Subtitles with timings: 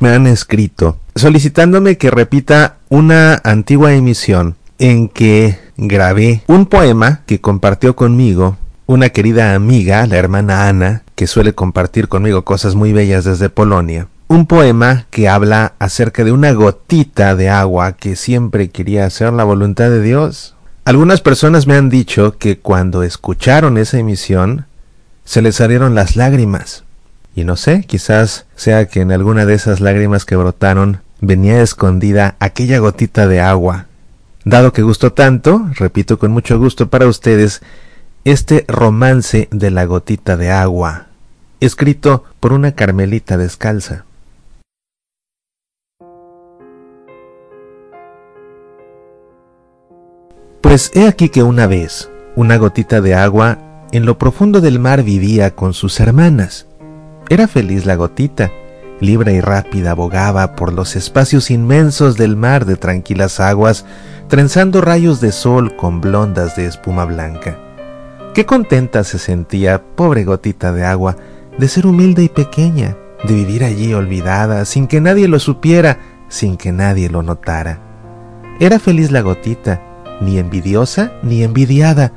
[0.00, 7.40] me han escrito solicitándome que repita una antigua emisión en que grabé un poema que
[7.40, 13.24] compartió conmigo una querida amiga, la hermana Ana, que suele compartir conmigo cosas muy bellas
[13.24, 14.08] desde Polonia.
[14.26, 19.44] Un poema que habla acerca de una gotita de agua que siempre quería hacer la
[19.44, 20.56] voluntad de Dios.
[20.84, 24.66] Algunas personas me han dicho que cuando escucharon esa emisión
[25.24, 26.82] se les salieron las lágrimas.
[27.40, 32.36] Y no sé, quizás sea que en alguna de esas lágrimas que brotaron venía escondida
[32.38, 33.86] aquella gotita de agua.
[34.44, 37.62] Dado que gustó tanto, repito con mucho gusto para ustedes,
[38.26, 41.06] este romance de la gotita de agua,
[41.60, 44.04] escrito por una carmelita descalza.
[50.60, 53.56] Pues he aquí que una vez, una gotita de agua
[53.92, 56.66] en lo profundo del mar vivía con sus hermanas.
[57.30, 58.50] Era feliz la gotita,
[58.98, 63.86] libre y rápida bogaba por los espacios inmensos del mar de tranquilas aguas,
[64.26, 67.56] trenzando rayos de sol con blondas de espuma blanca.
[68.34, 71.16] Qué contenta se sentía, pobre gotita de agua,
[71.56, 76.56] de ser humilde y pequeña, de vivir allí olvidada, sin que nadie lo supiera, sin
[76.56, 77.78] que nadie lo notara.
[78.58, 79.80] Era feliz la gotita,
[80.20, 82.10] ni envidiosa ni envidiada,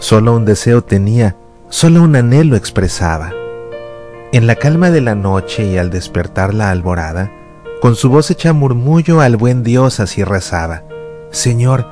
[0.00, 1.36] solo un deseo tenía,
[1.68, 3.37] solo un anhelo expresaba.
[4.30, 7.32] En la calma de la noche y al despertar la alborada,
[7.80, 10.84] con su voz hecha murmullo al buen Dios así rezaba,
[11.30, 11.86] Señor,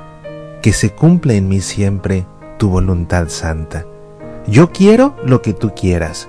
[0.60, 2.26] que se cumpla en mí siempre
[2.58, 3.86] tu voluntad santa.
[4.46, 6.28] Yo quiero lo que tú quieras,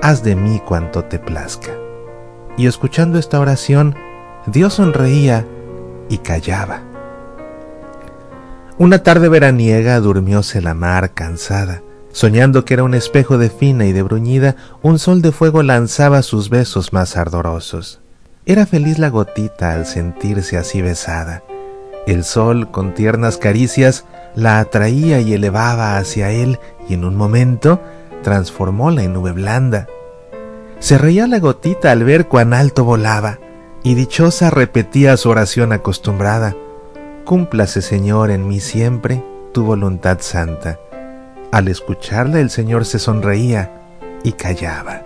[0.00, 1.72] haz de mí cuanto te plazca.
[2.56, 3.96] Y escuchando esta oración,
[4.46, 5.44] Dios sonreía
[6.08, 6.82] y callaba.
[8.78, 13.92] Una tarde veraniega durmióse la mar cansada, soñando que era un espejo de fina y
[13.92, 18.00] de bruñida, un sol de fuego lanzaba sus besos más ardorosos.
[18.46, 21.42] Era feliz la gotita al sentirse así besada.
[22.06, 27.80] El sol, con tiernas caricias, la atraía y elevaba hacia él y en un momento
[28.22, 29.86] transformóla en nube blanda.
[30.78, 33.38] Se reía la gotita al ver cuán alto volaba,
[33.82, 36.56] y dichosa repetía su oración acostumbrada.
[37.24, 39.22] Cúmplase, Señor, en mí siempre
[39.52, 40.78] tu voluntad santa.
[41.50, 43.70] Al escucharla el Señor se sonreía
[44.22, 45.02] y callaba.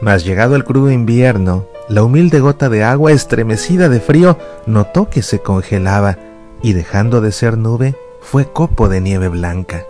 [0.00, 5.22] Mas llegado el crudo invierno, la humilde gota de agua estremecida de frío notó que
[5.22, 6.18] se congelaba
[6.62, 9.84] y dejando de ser nube, fue copo de nieve blanca.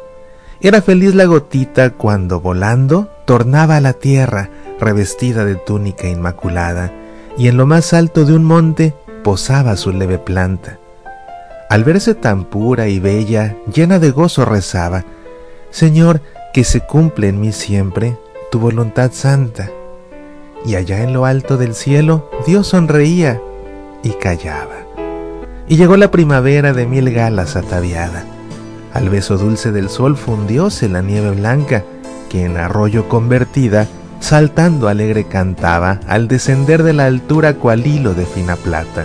[0.60, 6.92] Era feliz la gotita cuando volando tornaba a la tierra revestida de túnica inmaculada,
[7.36, 10.78] y en lo más alto de un monte posaba su leve planta.
[11.68, 15.04] Al verse tan pura y bella, llena de gozo rezaba,
[15.70, 16.20] Señor,
[16.52, 18.16] que se cumple en mí siempre
[18.50, 19.70] tu voluntad santa.
[20.64, 23.40] Y allá en lo alto del cielo Dios sonreía
[24.02, 24.80] y callaba
[25.70, 28.24] y llegó la primavera de mil galas ataviada.
[28.92, 31.84] Al beso dulce del sol fundióse la nieve blanca,
[32.28, 33.86] que en arroyo convertida,
[34.18, 39.04] saltando alegre cantaba al descender de la altura cual hilo de fina plata.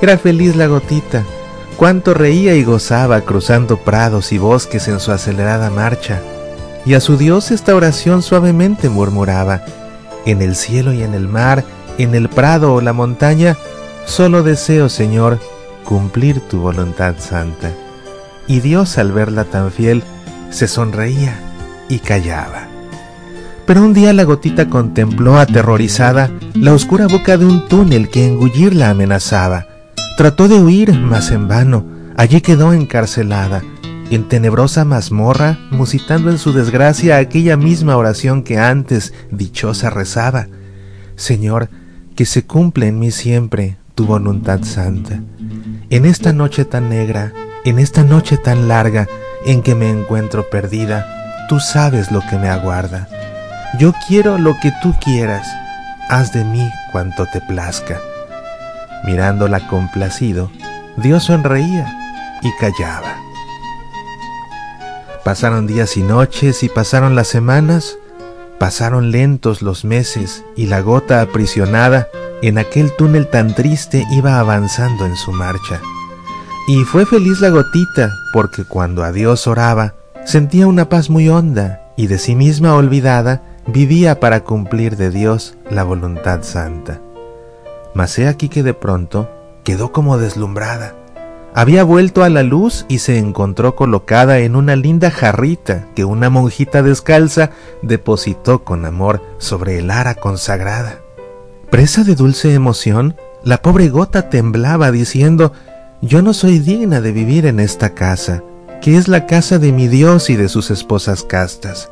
[0.00, 1.24] Era feliz la gotita,
[1.76, 6.20] cuánto reía y gozaba cruzando prados y bosques en su acelerada marcha,
[6.84, 9.64] y a su Dios esta oración suavemente murmuraba,
[10.24, 11.64] en el cielo y en el mar,
[11.98, 13.56] en el prado o la montaña,
[14.04, 15.38] solo deseo, Señor,
[15.84, 17.70] cumplir tu voluntad santa.
[18.46, 20.02] Y Dios al verla tan fiel,
[20.50, 21.38] se sonreía
[21.88, 22.68] y callaba.
[23.66, 28.90] Pero un día la gotita contempló aterrorizada la oscura boca de un túnel que engullirla
[28.90, 29.66] amenazaba.
[30.16, 31.84] Trató de huir, mas en vano,
[32.16, 33.62] allí quedó encarcelada,
[34.10, 40.48] en tenebrosa mazmorra, musitando en su desgracia aquella misma oración que antes dichosa rezaba.
[41.16, 41.68] Señor,
[42.14, 45.20] que se cumple en mí siempre tu voluntad santa.
[45.90, 47.34] En esta noche tan negra,
[47.66, 49.06] en esta noche tan larga
[49.44, 53.06] en que me encuentro perdida, tú sabes lo que me aguarda.
[53.78, 55.46] Yo quiero lo que tú quieras,
[56.08, 58.00] haz de mí cuanto te plazca.
[59.04, 60.50] Mirándola complacido,
[60.96, 61.92] Dios sonreía
[62.42, 63.16] y callaba.
[65.24, 67.98] Pasaron días y noches y pasaron las semanas,
[68.58, 72.08] pasaron lentos los meses y la gota aprisionada
[72.42, 75.80] en aquel túnel tan triste iba avanzando en su marcha.
[76.68, 79.94] Y fue feliz la gotita, porque cuando a Dios oraba,
[80.24, 85.56] sentía una paz muy honda y de sí misma olvidada, vivía para cumplir de Dios
[85.70, 87.00] la voluntad santa.
[87.96, 89.30] Mas he aquí que de pronto
[89.64, 90.94] quedó como deslumbrada.
[91.54, 96.28] Había vuelto a la luz y se encontró colocada en una linda jarrita que una
[96.28, 101.00] monjita descalza depositó con amor sobre el ara consagrada.
[101.70, 105.54] Presa de dulce emoción, la pobre gota temblaba diciendo,
[106.02, 108.42] Yo no soy digna de vivir en esta casa,
[108.82, 111.90] que es la casa de mi Dios y de sus esposas castas.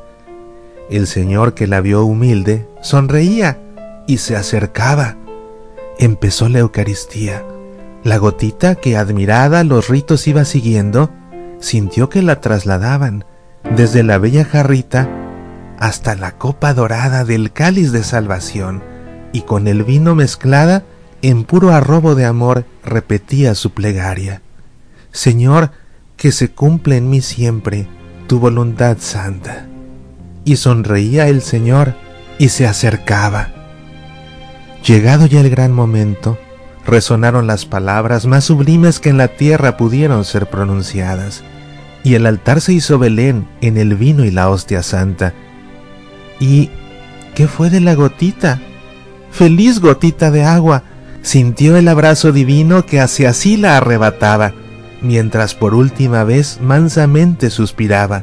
[0.91, 3.59] El Señor que la vio humilde sonreía
[4.07, 5.17] y se acercaba.
[5.99, 7.45] Empezó la Eucaristía.
[8.03, 11.11] La gotita que admirada los ritos iba siguiendo,
[11.61, 13.25] sintió que la trasladaban
[13.77, 15.09] desde la bella jarrita
[15.79, 18.83] hasta la copa dorada del cáliz de salvación,
[19.33, 20.85] y con el vino mezclada,
[21.23, 24.43] en puro arrobo de amor, repetía su plegaria.
[25.13, 25.71] Señor,
[26.17, 27.89] que se cumple en mí siempre
[28.27, 29.67] tu voluntad santa.
[30.45, 31.95] Y sonreía el Señor
[32.39, 33.54] y se acercaba.
[34.87, 36.39] Llegado ya el gran momento,
[36.85, 41.43] resonaron las palabras más sublimes que en la tierra pudieron ser pronunciadas,
[42.03, 45.33] y el altar se hizo Belén en el vino y la hostia santa.
[46.39, 46.69] ¿Y
[47.35, 48.61] qué fue de la gotita?
[49.31, 50.83] Feliz gotita de agua,
[51.23, 54.53] sintió el abrazo divino que hacia sí la arrebataba,
[55.01, 58.23] mientras por última vez mansamente suspiraba,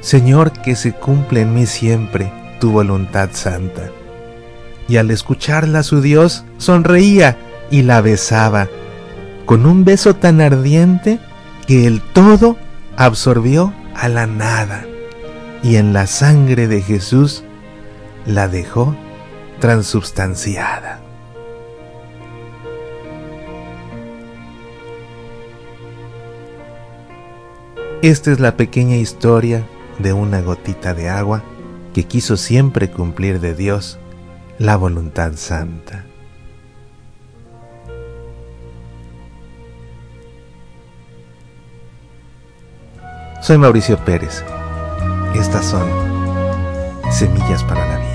[0.00, 3.90] Señor, que se cumple en mí siempre tu voluntad santa.
[4.88, 7.38] Y al escucharla su Dios sonreía
[7.70, 8.68] y la besaba,
[9.46, 11.18] con un beso tan ardiente
[11.66, 12.56] que el todo
[12.96, 14.84] absorbió a la nada
[15.62, 17.42] y en la sangre de Jesús
[18.26, 18.94] la dejó
[19.60, 21.00] transubstanciada.
[28.02, 29.64] Esta es la pequeña historia
[29.98, 31.42] de una gotita de agua
[31.94, 33.98] que quiso siempre cumplir de Dios
[34.58, 36.04] la voluntad santa.
[43.42, 44.42] Soy Mauricio Pérez.
[45.34, 45.86] Estas son
[47.10, 48.13] semillas para la vida.